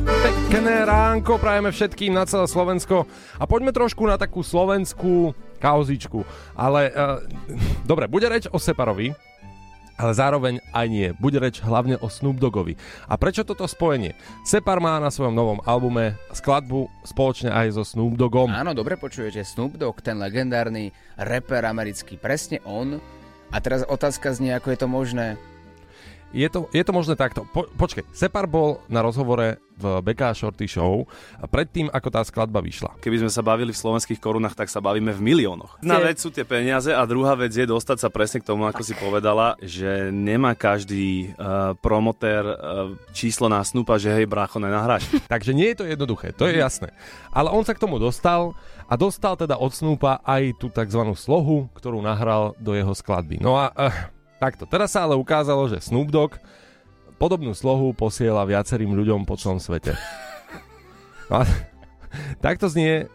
[0.08, 3.04] Pekné ránko prajeme všetkým na celé Slovensko
[3.36, 6.24] a poďme trošku na takú slovenskú kauzičku.
[6.56, 7.20] Ale uh,
[7.84, 9.12] dobre, bude reč o Separovi,
[9.98, 11.10] ale zároveň aj nie.
[11.18, 12.78] Bude reč hlavne o Snoop Doggovi.
[13.10, 14.14] A prečo toto spojenie?
[14.46, 18.48] Separ má na svojom novom albume skladbu spoločne aj so Snoop Doggom.
[18.54, 19.42] Áno, dobre počujete.
[19.42, 23.02] Snoop Dogg, ten legendárny rapper americký, presne on.
[23.50, 25.26] A teraz otázka znie, ako je to možné.
[26.32, 27.48] Je to, je to možné takto.
[27.48, 31.06] Po, počkej, Separ bol na rozhovore v BK Shorty Show
[31.48, 32.98] predtým, ako tá skladba vyšla.
[32.98, 35.78] Keby sme sa bavili v slovenských korunách, tak sa bavíme v miliónoch.
[35.78, 38.82] Jedna vec sú tie peniaze a druhá vec je dostať sa presne k tomu, ako
[38.82, 42.56] si povedala, že nemá každý uh, promotér uh,
[43.14, 45.06] číslo na Snoopa, že hej, brácho, nenahráš.
[45.32, 46.90] Takže nie je to jednoduché, to je jasné.
[47.30, 48.58] Ale on sa k tomu dostal
[48.90, 51.14] a dostal teda od Snoopa aj tú tzv.
[51.14, 53.38] slohu, ktorú nahral do jeho skladby.
[53.38, 56.38] No a uh, takto, teraz sa ale ukázalo, že Snoop Dogg
[57.18, 59.98] podobnú slohu posiela viacerým ľuďom po celom svete.
[61.34, 61.44] A
[62.40, 63.06] takto znie e,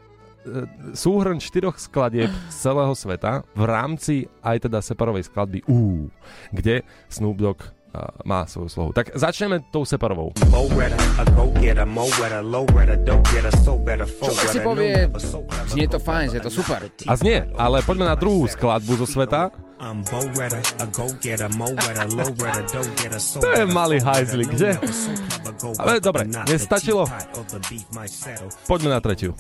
[0.94, 6.12] súhrn štyroch skladieb z celého sveta v rámci aj teda separovej skladby U,
[6.54, 7.60] kde Snoop Dogg
[7.90, 8.90] a, má svoju slohu.
[8.94, 10.36] Tak začneme tou separovou.
[14.30, 15.10] Človek si povie,
[15.74, 16.86] znie to fajn, je to super.
[17.10, 19.50] A znie, ale poďme na druhú skladbu zo sveta.
[23.42, 24.80] To je malý hajzlik, že?
[25.80, 27.04] Ale dobre, nestačilo?
[28.68, 29.36] Poďme na tretiu.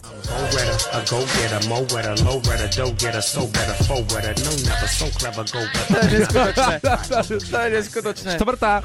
[7.49, 8.31] To je neskutočné.
[8.35, 8.83] Štvrtá.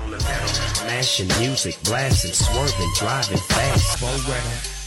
[0.87, 3.99] Mashing music, blasting, swerving, driving fast.
[4.01, 4.07] Go.
[4.07, 4.78] No,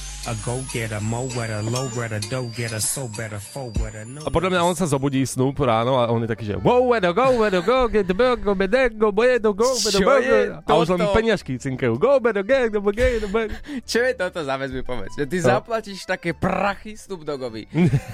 [4.22, 7.10] A podľa mňa on sa zobudí Snoop ráno a on je taký, že wow, wedo,
[7.10, 10.14] go, wedo, go, get the bug, go, bedo, go, bedo, go, bedo, Čo go,
[10.62, 11.98] A už len peňažky cinkajú.
[11.98, 13.50] Go, bedo, get the bug, get the bug.
[13.82, 15.18] Čo je toto za vec mi povedz?
[15.18, 15.58] Že ty No.
[15.58, 17.66] zaplatíš také prachy Snoop Doggovi.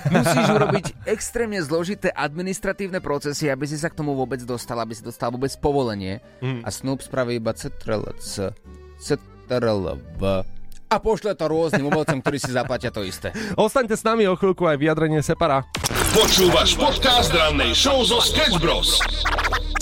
[0.07, 5.03] Musíš urobiť extrémne zložité administratívne procesy, aby si sa k tomu vôbec dostal, aby si
[5.03, 6.23] dostal vôbec povolenie.
[6.39, 6.63] Mm.
[6.63, 8.55] A Snoop spraví iba CTRL-C,
[8.95, 10.55] CTRL-V
[10.87, 13.35] a pošle to rôznym umelcom, ktorí si zaplatia to isté.
[13.59, 15.67] Ostaňte s nami o chvíľku aj vyjadrenie Separa.
[16.15, 18.97] Počúvaš podcast rannej show zo Sketch Bros.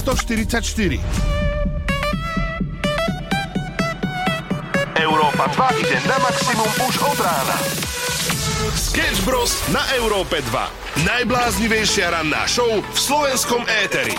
[0.01, 0.97] 144.
[4.95, 7.57] Európa 2 ide na maximum už od rána.
[8.73, 9.53] Sketch Bros.
[9.69, 11.05] na Európe 2.
[11.05, 14.15] Najbláznivejšia ranná show v slovenskom éteri.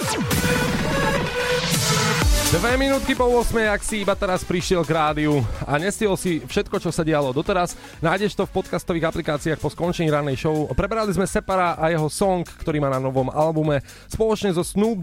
[2.47, 6.79] Dve minútky po 8, ak si iba teraz prišiel k rádiu a nestihol si všetko,
[6.79, 10.71] čo sa dialo doteraz, nájdeš to v podcastových aplikáciách po skončení rannej show.
[10.71, 15.03] Prebrali sme Separa a jeho song, ktorý má na novom albume spoločne so Snoop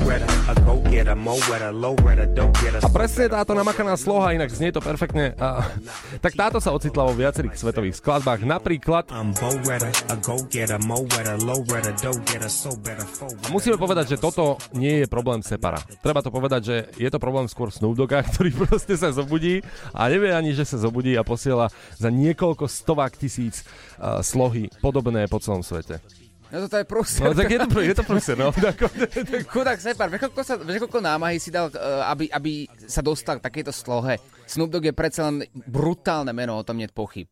[0.00, 0.24] weather,
[2.80, 5.68] a presne táto namakaná sloha, inak znie to perfektne, a,
[6.24, 9.12] tak táto sa ocitla vo viacerých svetových skladbách, napríklad
[13.52, 15.76] musíme povedať, že toto nie je problém Separa.
[16.00, 19.60] Treba to povedať, že je to problém skôr Snoop Dogga, ktorý proste sa zobudí
[19.92, 23.66] a nevie ani, že sa zobudí a posiela za niekoľko stovák tisíc
[23.98, 26.00] uh, slohy podobné po celom svete.
[26.52, 27.24] No toto je prúser.
[27.24, 28.52] No tak je to, je to prúser, no.
[29.48, 33.72] Chudák Separ, koľko, sa, koľko námahy si dal, uh, aby, aby sa dostal k takejto
[33.72, 34.20] slohe?
[34.44, 37.28] Snoop Dogg je predsa len brutálne meno, o tom nie je pochyb.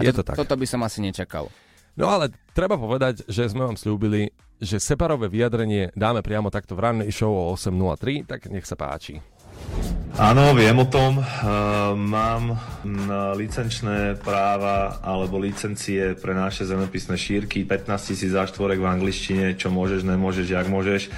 [0.00, 0.40] Je to tak.
[0.40, 1.52] Toto by som asi nečakal.
[1.92, 6.88] No ale treba povedať, že sme vám slúbili, že separové vyjadrenie dáme priamo takto v
[6.88, 9.20] rannej show o 8.03, tak nech sa páči.
[10.20, 11.18] Áno, viem o tom.
[11.18, 12.60] Uh, mám
[13.38, 20.02] licenčné práva alebo licencie pre naše zemepisné šírky 15 tisíc záštvorek v angličtine, čo môžeš,
[20.02, 21.08] nemôžeš, jak môžeš.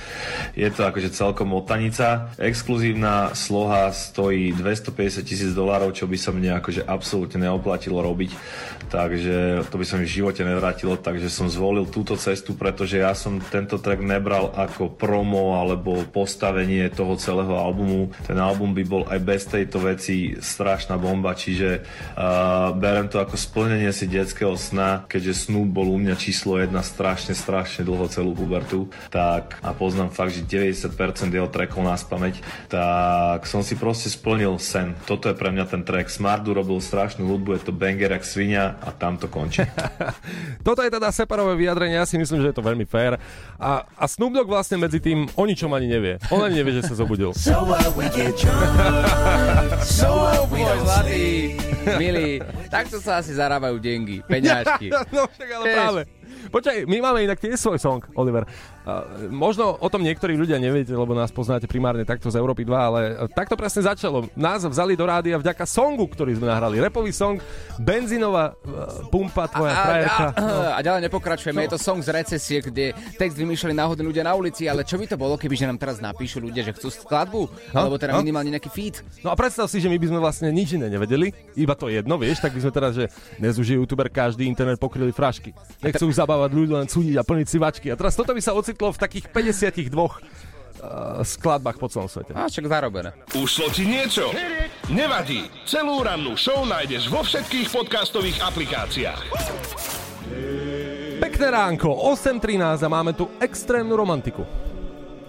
[0.52, 2.30] Je to akože celkom motanica.
[2.36, 8.30] Exkluzívna sloha stojí 250 tisíc dolárov, čo by sa mne akože absolútne neoplatilo robiť.
[8.92, 13.16] Takže to by sa mi v živote nevrátilo, takže som zvolil túto cestu, pretože ja
[13.16, 18.12] som tento track nebral ako promo alebo postavenie toho celého albumu.
[18.28, 23.36] Ten album by bol aj bez tejto veci strašná bomba, čiže uh, berem to ako
[23.36, 28.32] splnenie si detského sna, keďže Snoop bol u mňa číslo jedna strašne, strašne dlho celú
[28.32, 30.90] pubertu, tak a poznám fakt, že 90%
[31.30, 32.34] jeho trackov na spameť,
[32.70, 34.96] tak som si proste splnil sen.
[35.04, 36.08] Toto je pre mňa ten track.
[36.08, 39.66] Smart urobil strašnú hudbu, je to banger jak svinia a tam to končí.
[40.66, 43.18] Toto je teda separové vyjadrenie, ja si myslím, že je to veľmi fér.
[43.58, 46.14] A, a Snoop Dogg vlastne medzi tým o ničom ani nevie.
[46.30, 47.32] On ani nevie, že sa zobudil.
[47.34, 47.64] So
[48.14, 49.82] get drunk.
[49.82, 51.24] So what we Môj don't zlatý,
[51.98, 52.30] milý,
[52.70, 54.88] takto sa asi zarábajú dengy, peňažky.
[55.10, 55.76] no však ale Vieš.
[55.76, 56.00] práve.
[56.52, 58.44] Počkaj, my máme inak tiež svoj song, Oliver.
[58.84, 62.74] Uh, možno o tom niektorí ľudia neviete, lebo nás poznáte primárne takto z Európy 2,
[62.76, 64.28] ale uh, takto presne začalo.
[64.36, 66.84] Nás vzali do rádia vďaka songu, ktorý sme nahrali.
[66.84, 67.40] Repový song,
[67.80, 70.26] benzínová uh, pumpa, tvoja a, frajerka.
[70.36, 70.44] a,
[70.76, 74.68] a ďalej nepokračujeme, je to song z recesie, kde text vymýšľali náhodní ľudia na ulici,
[74.68, 77.88] ale čo by to bolo, keby že nám teraz napíšu ľudia, že chcú skladbu, No,
[77.88, 78.20] alebo teda no.
[78.20, 79.00] minimálne nejaký feed.
[79.24, 82.20] No a predstav si, že my by sme vlastne nič iné nevedeli, iba to jedno,
[82.20, 83.08] vieš, tak by sme teraz, že
[83.40, 85.56] dnes už je youtuber, každý internet pokryli frašky.
[85.80, 87.86] Nechcú už zabávať ľudí, len súdiť a plniť si vačky.
[87.90, 89.90] A teraz toto by sa ocitlo v takých 52
[91.24, 92.36] skladbách po celom svete.
[92.36, 93.16] A čak zarobené.
[93.32, 94.28] Ušlo ti niečo?
[94.92, 95.48] Nevadí.
[95.64, 99.20] Celú rannú show nájdeš vo všetkých podcastových aplikáciách.
[101.24, 104.44] Pekné ránko, 8.13 a máme tu extrémnu romantiku.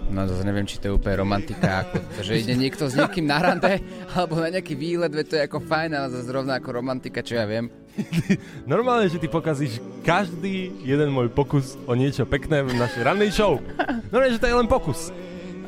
[0.06, 3.42] No zase neviem, či to je úplne romantika, ako, že ide niekto s niekým na
[3.42, 3.82] rande,
[4.14, 7.34] alebo na nejaký výlet, veď to je ako fajn, ale zase rovná ako romantika, čo
[7.34, 7.66] ja viem.
[8.72, 13.58] Normálne, že ty pokazíš každý jeden môj pokus o niečo pekné v našej rannej show.
[14.12, 15.10] Normálne, že to je len pokus.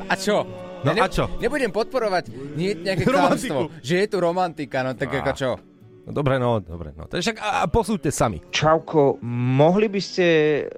[0.09, 0.45] A čo?
[0.87, 1.27] No ja a čo?
[1.43, 5.51] Nebudem podporovať nie, nejaké klamstvo, že je tu romantika, no tak ako čo?
[6.09, 7.05] No dobre, no, dobre, no.
[7.05, 8.41] Takže však a, a posúďte sami.
[8.49, 10.27] Čauko, mohli by ste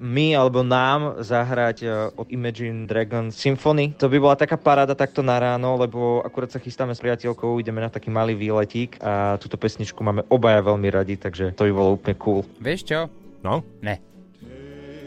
[0.02, 3.94] my alebo nám zahrať uh, od Imagine Dragon Symphony?
[4.02, 7.78] To by bola taká paráda takto na ráno, lebo akurát sa chystáme s priateľkou, ideme
[7.78, 11.94] na taký malý výletík a túto pesničku máme obaja veľmi radi, takže to by bolo
[11.94, 12.42] úplne cool.
[12.58, 13.06] Vieš čo?
[13.46, 13.62] No?
[13.86, 14.02] Ne.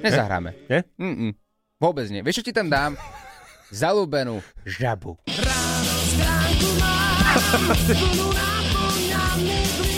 [0.07, 0.55] Nezahráme.
[0.71, 0.87] Nie?
[0.95, 1.35] Mm-mm.
[1.83, 2.23] Vôbec nie.
[2.23, 2.95] Vieš, čo ti tam dám?
[3.75, 5.19] Zalúbenú žabu.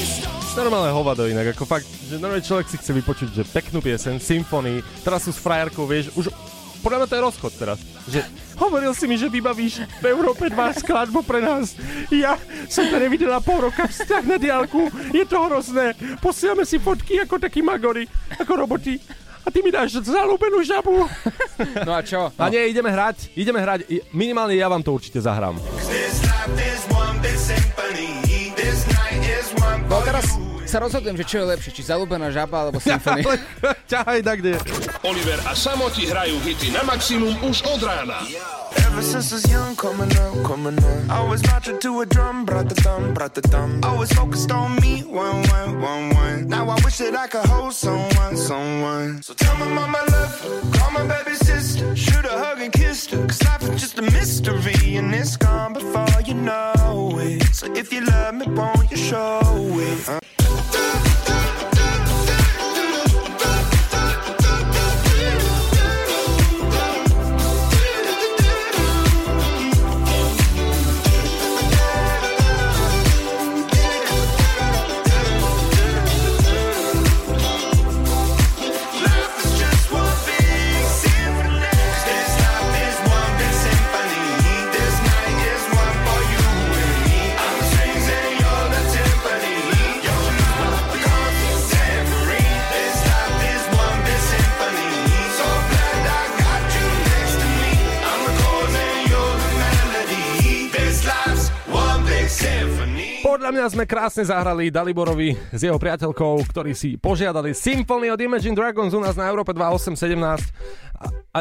[0.55, 4.81] Normálne hovado inak, ako fakt, že normálne človek si chce vypočuť, že peknú piesen, symfonii,
[5.03, 6.31] teraz sú s frajerkou, vieš, už
[6.79, 8.21] podľa mňa to je rozchod teraz, že
[8.55, 11.73] hovoril si mi, že vybavíš v Európe 2 skladbu pre nás.
[12.13, 12.37] Ja
[12.69, 15.97] som to nevidela pol roka vzťah na diálku, je to hrozné.
[16.21, 18.05] Posielame si fotky ako takí magori,
[18.37, 19.01] ako roboti.
[19.45, 21.05] A ty mi dáš zalúbenú žabu.
[21.85, 22.33] No a čo?
[22.37, 23.85] A nie, ideme hrať, ideme hrať.
[24.09, 25.57] Minimálne ja vám to určite zahrám.
[29.85, 30.44] No teraz
[30.75, 33.39] sa rozhodujem, že čo je lepšie, či zalúbená žaba alebo symfónia.
[33.87, 34.59] Ťahaj tak, kde.
[35.07, 38.19] Oliver a Samoti hrajú hity na maximum už od rána.
[38.91, 40.99] Ever since I was young, coming up, coming up.
[41.07, 43.79] Always marching to a drum, brought the thumb, brought the thumb.
[43.87, 46.39] Always focused on me, one, one, one, one.
[46.51, 49.23] Now I wish that I could hold someone, someone.
[49.23, 50.33] So tell my mama love
[50.75, 53.23] call my baby sister, shoot a hug and kiss her.
[53.23, 57.47] Cause life is just a mystery and it's gone before you know it.
[57.55, 59.44] So if you love me, won't you show
[103.71, 109.01] sme krásne zahrali Daliborovi s jeho priateľkou, ktorí si požiadali Symphony od Imagine Dragons u
[109.01, 110.51] nás na Európe 2817.
[110.95, 111.39] A, a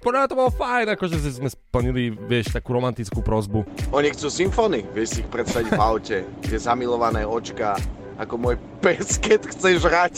[0.00, 3.64] podľa mňa to bolo fajn, akože sme splnili, vieš, takú romantickú prozbu.
[3.92, 7.76] Oni chcú symfóny, vieš si ich predstaviť v aute, tie zamilované očka,
[8.18, 10.14] ako môj pes, keď chce žrať.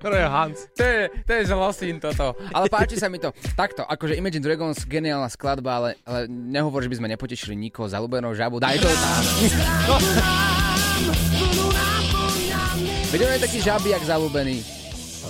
[0.00, 0.58] to je Hans.
[0.76, 2.32] To je, to je zlosín toto.
[2.52, 3.32] Ale páči sa mi to.
[3.52, 8.32] Takto, akože Imagine Dragons, geniálna skladba, ale, ale nehovor, že by sme nepotešili nikoho zalúbenou
[8.32, 8.60] žabu.
[8.60, 9.22] Daj to tam.
[13.14, 14.58] Veď on je taký žabiak zalúbený.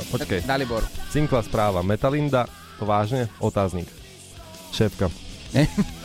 [0.08, 0.48] Počkej.
[0.48, 0.82] Dalibor.
[1.12, 1.84] Cinkla správa.
[1.84, 2.48] Metalinda,
[2.80, 3.28] to vážne?
[3.38, 3.86] Otáznik.
[4.72, 5.12] Šéfka.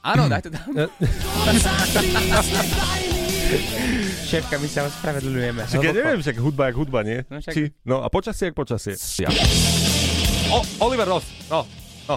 [0.00, 0.64] Áno, daj to tam.
[4.22, 5.66] Šéfka, my sa ospravedlňujeme.
[5.66, 7.26] Však ja neviem, však hudba jak hudba, nie?
[7.26, 8.94] No však- Či, no a počasie jak počasie.
[9.18, 9.28] Ja.
[10.48, 11.26] O, Oliver Ross.
[11.50, 11.66] No,
[12.06, 12.16] no.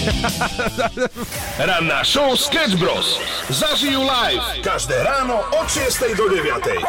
[1.60, 3.18] Ranná show Sketch Bros.
[3.48, 6.80] Zažijú live každé ráno od 6 do 9.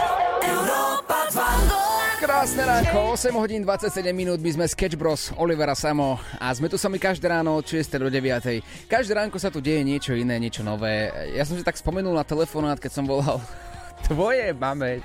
[2.21, 6.77] Krásne ránko, 8 hodín 27 minút, my sme Sketch Bros, Olivera Samo a sme tu
[6.77, 8.61] sami každé ráno od 6 do 9.
[8.85, 11.09] Každé ránko sa tu deje niečo iné, niečo nové.
[11.33, 13.41] Ja som si tak spomenul na telefonát, keď som volal
[14.05, 15.01] tvoje mame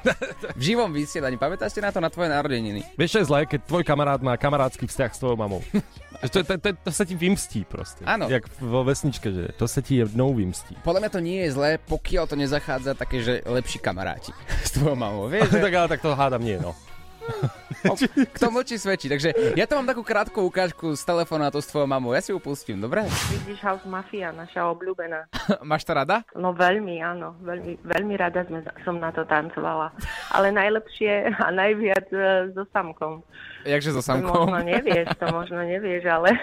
[0.52, 1.40] v živom vysielaní.
[1.40, 2.84] Pamätáš si na to na tvoje narodeniny?
[3.00, 5.64] Vieš, čo je zlé, keď tvoj kamarát má kamarátsky vzťah s tvojou mamou.
[6.36, 8.04] to, to, to, to, sa ti vymstí proste.
[8.04, 8.28] Áno.
[8.28, 10.76] Jak vo vesničke, že to sa ti jednou vymstí.
[10.84, 14.36] Podľa mňa to nie je zlé, pokiaľ to nezachádza také, že lepší kamaráti
[14.68, 15.32] s tvojou mamou.
[15.32, 15.64] Vieš, že...
[15.64, 16.76] tak ale tak to hádam nie, no.
[18.36, 19.06] Kto mlčí svedčí.
[19.06, 22.16] Takže ja to mám takú krátku ukážku z telefonátu s tvojou mamou.
[22.16, 23.06] Ja si ju pustím, dobre?
[23.06, 25.30] Vidíš House Mafia, naša obľúbená.
[25.70, 26.26] Máš to rada?
[26.34, 27.36] No veľmi, áno.
[27.42, 29.92] Veľmi, veľmi rada sme, som na to tancovala.
[30.32, 33.22] Ale najlepšie a najviac e, so Samkom.
[33.70, 34.50] Jakže so To Samkom?
[34.50, 36.34] možno nevieš, to možno nevieš, ale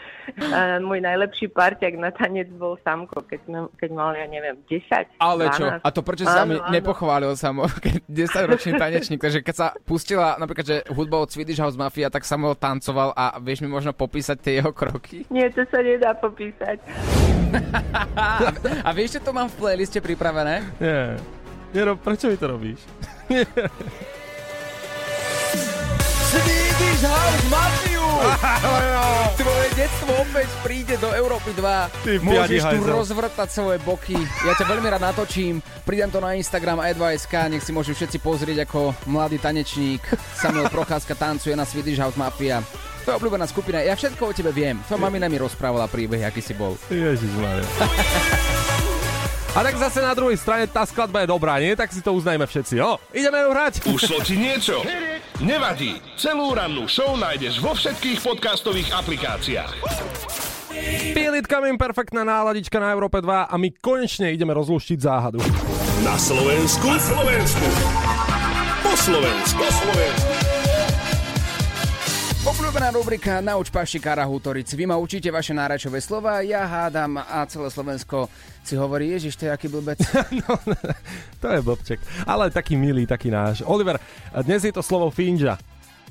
[0.88, 5.48] môj najlepší parťak na tanec bol Samko, keď, sme, keď mal, ja neviem, 10, Ale
[5.56, 5.64] čo?
[5.80, 5.80] 12.
[5.80, 10.66] A to prečo sa mi nepochválil samo, keď 10-ročný tanečník, takže keď sa pustila napríklad,
[10.66, 13.94] že že hudba od Swedish House Mafia, tak sa ho tancoval a vieš mi možno
[13.94, 15.22] popísať tie jeho kroky?
[15.30, 16.82] Nie, to sa nedá popísať.
[18.18, 18.50] A,
[18.82, 20.66] a vieš, čo to mám v playliste pripravené?
[20.82, 21.14] Nie.
[21.70, 22.82] Nero, prečo mi to robíš?
[26.34, 28.06] Swedish House Mafiu!
[29.38, 31.62] Tvoje detstvo opäť príde do Európy 2.
[31.62, 32.90] Ty Môžeš tu hajzel.
[32.90, 34.18] rozvrtať svoje boky.
[34.42, 35.62] Ja ťa veľmi rád natočím.
[35.86, 40.02] Pridám to na Instagram a2.sk, nech si môžu všetci pozrieť, ako mladý tanečník
[40.34, 42.66] Samuel Procházka tancuje na Swedish House Mafia.
[43.06, 43.78] To je obľúbená skupina.
[43.86, 44.82] Ja všetko o tebe viem.
[44.90, 46.74] To mamina mi rozprávala príbeh, aký si bol.
[46.90, 47.62] Ježišmarja.
[49.54, 51.78] A tak zase na druhej strane tá skladba je dobrá, nie?
[51.78, 52.74] Tak si to uznajme všetci.
[52.82, 53.86] O, ideme ju hrať.
[53.86, 54.82] Ušlo ti niečo?
[55.38, 55.94] Nevadí.
[56.18, 59.70] Celú rannú show nájdeš vo všetkých podcastových aplikáciách.
[61.14, 65.38] Feel it coming, perfektná náladička na Európe 2 a my konečne ideme rozluštiť záhadu.
[66.02, 66.90] Na Slovensku?
[66.90, 67.66] Na Slovensku.
[68.82, 69.62] Po Slovensku.
[69.62, 70.33] Po Slovensku.
[72.84, 74.68] Obľúbená rubrika Nauč paštikára Hútoric.
[74.76, 78.28] Vy ma učíte vaše náračové slova, ja hádam a celé Slovensko
[78.60, 79.96] si hovorí, ježiš, to je aký blbec.
[81.40, 81.96] To je blbček.
[82.28, 83.64] Ale taký milý, taký náš.
[83.64, 83.96] Oliver,
[84.44, 85.56] dnes je to slovo finža.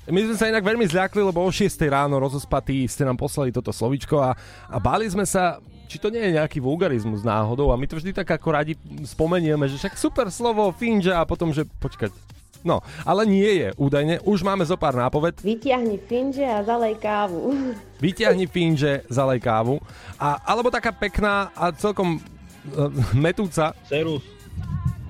[0.09, 3.69] My sme sa inak veľmi zľakli, lebo o 6 ráno rozospatí ste nám poslali toto
[3.69, 4.33] slovičko a,
[4.65, 8.17] a báli sme sa, či to nie je nejaký vulgarizmus náhodou a my to vždy
[8.17, 8.73] tak ako radi
[9.05, 12.33] spomenieme, že však super slovo finža a potom, že počkať.
[12.63, 14.23] No, ale nie je údajne.
[14.23, 15.43] Už máme zo pár nápoved.
[15.43, 17.51] Vytiahni finže a zalej kávu.
[18.03, 19.83] Vyťahni finže, zalej kávu.
[20.15, 23.75] A, alebo taká pekná a celkom uh, metúca.
[23.91, 24.23] Cerus.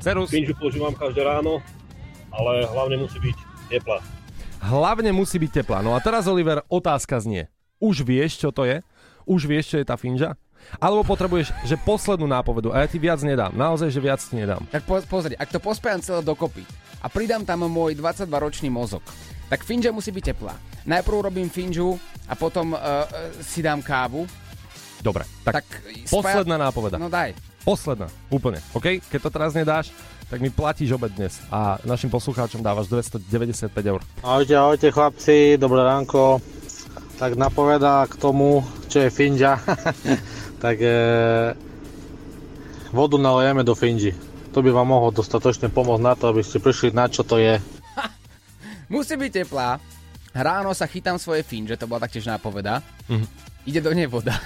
[0.02, 0.34] Cerus.
[0.34, 1.62] Pinžu používam každé ráno,
[2.34, 3.38] ale hlavne musí byť
[3.70, 4.02] teplá.
[4.60, 5.80] Hlavne musí byť teplá.
[5.86, 7.48] No a teraz, Oliver, otázka znie.
[7.78, 8.82] Už vieš, čo to je?
[9.24, 10.36] Už vieš, čo je tá finža?
[10.82, 13.54] Alebo potrebuješ, že poslednú nápovedu a ja ti viac nedám.
[13.54, 14.64] Naozaj, že viac ti nedám.
[14.70, 16.66] Tak po, pozri, ak to pospájam celé dokopy
[17.04, 19.04] a pridám tam môj 22-ročný mozog,
[19.52, 20.56] tak finža musí byť teplá.
[20.84, 23.06] Najprv robím finžu a potom uh,
[23.44, 24.26] si dám kávu.
[25.04, 25.66] Dobre, tak, Tak,
[26.08, 26.96] posledná nápoveda.
[26.96, 27.36] No daj.
[27.64, 28.60] Posledná, úplne.
[28.76, 29.00] OK?
[29.08, 29.92] Keď to teraz nedáš,
[30.28, 34.02] tak mi platíš obed dnes a našim poslucháčom dávaš 295 eur.
[34.26, 36.42] Ahojte, ahojte chlapci, dobré ránko.
[37.22, 39.62] Tak napoveda k tomu, čo je finža,
[40.64, 40.96] tak e,
[42.96, 44.16] vodu nalejeme do finži.
[44.56, 47.60] To by vám mohlo dostatočne pomôcť na to, aby ste prišli na čo to je.
[48.94, 49.84] Musí byť teplá.
[50.32, 52.80] Ráno sa chytám svoje finže, to bola taktiež nápoveda.
[53.12, 53.28] Mhm.
[53.68, 54.40] Ide do nej voda.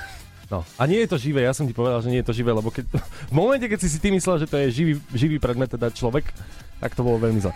[0.47, 2.55] No, a nie je to živé, ja som ti povedal, že nie je to živé,
[2.55, 2.87] lebo keď,
[3.31, 6.31] v momente, keď si si ty myslel, že to je živý, živý predmet, teda človek,
[6.79, 7.51] tak to bolo veľmi zle.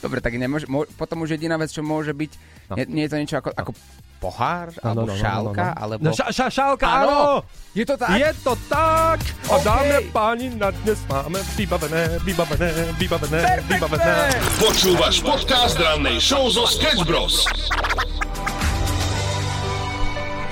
[0.00, 2.32] Dobre, tak nemôže, mo, potom už jediná vec, čo môže byť,
[2.72, 2.80] no.
[2.80, 3.70] nie, nie je to niečo ako, ako
[4.16, 5.82] pohár, No, alebo no, no, no, šálka, no, no.
[5.82, 6.02] alebo...
[6.02, 7.16] No, ša, ša, šálka, áno!
[7.76, 8.16] Je to tak?
[8.16, 9.20] Je to tak!
[9.46, 9.62] A OK.
[9.62, 14.12] dámy a páni, na dnes máme vybavené, vybavené, vybavené, vybavené.
[14.56, 17.44] Počúvaš podcast rannej show zo Sketch Bros.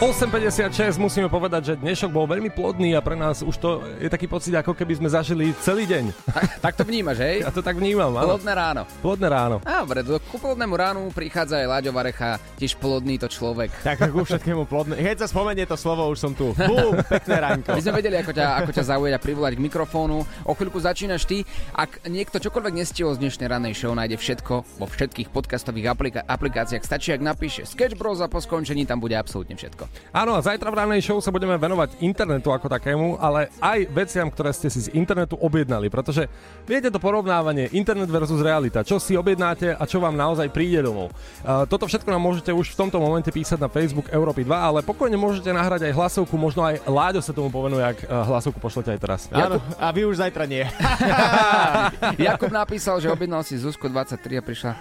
[0.02, 4.26] 8.56 musíme povedať, že dnešok bol veľmi plodný a pre nás už to je taký
[4.26, 6.10] pocit, ako keby sme zažili celý deň.
[6.34, 7.46] Tak, tak to vnímaš, hej?
[7.46, 8.34] Ja to tak vnímam, áno.
[8.34, 8.82] Plodné ráno.
[8.98, 9.56] Plodné ráno.
[9.62, 13.70] Dobre, do ku plodnému ránu prichádza aj Láďo Varecha, tiež plodný to človek.
[13.86, 14.98] Tak ku všetkému plodné.
[14.98, 16.50] Keď sa spomenie to slovo, už som tu.
[16.58, 17.78] Bum, pekné ránko.
[17.78, 20.26] My sme vedeli, ako ťa, ako ťa zaujať a privolať k mikrofónu.
[20.42, 21.46] O chvíľku začínaš ty.
[21.70, 26.82] Ak niekto čokoľvek nestihol z dnešnej ranej show, nájde všetko vo všetkých podcastových aplika- aplikáciách.
[26.82, 29.83] Stačí, ak napíše Sketch Bros a po skončení tam bude absolútne všetko.
[30.14, 34.28] Áno, a zajtra v ranej show sa budeme venovať internetu ako takému, ale aj veciam,
[34.30, 36.26] ktoré ste si z internetu objednali, pretože
[36.64, 41.10] viete to porovnávanie internet versus realita, čo si objednáte a čo vám naozaj príde domov.
[41.42, 44.78] Uh, toto všetko nám môžete už v tomto momente písať na Facebook Európy 2, ale
[44.84, 48.94] pokojne môžete nahrať aj hlasovku, možno aj Láďo sa tomu povenuje, ak uh, hlasovku pošlete
[48.94, 49.20] aj teraz.
[49.32, 50.62] Áno, a vy už zajtra nie.
[52.26, 54.72] Jakub napísal, že objednal si Zuzku 23 a prišla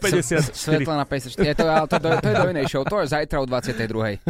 [0.00, 0.56] 54.
[0.56, 1.44] Svetlana 54.
[1.44, 4.21] Je to, ale to, to, to je do inej show, to je zajtra o 22.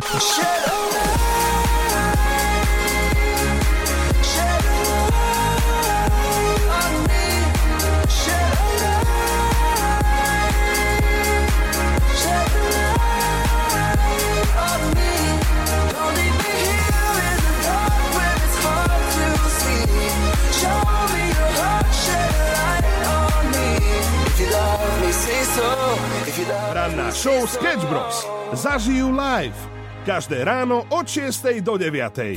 [27.22, 28.26] Show Sketch Bros.
[28.56, 29.81] Zažijú live.
[30.02, 31.62] Každé ráno od 6.
[31.62, 32.34] do 9.